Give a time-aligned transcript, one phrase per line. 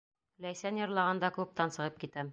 [0.45, 2.29] Ләйсән йырлағанда клубтан сығып китәм.